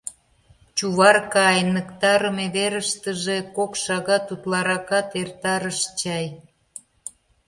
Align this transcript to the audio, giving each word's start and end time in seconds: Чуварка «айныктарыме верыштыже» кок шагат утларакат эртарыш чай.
Чуварка 0.77 1.41
«айныктарыме 1.53 2.45
верыштыже» 2.55 3.37
кок 3.55 3.71
шагат 3.83 4.25
утларакат 4.33 5.09
эртарыш 5.21 5.79
чай. 5.99 6.25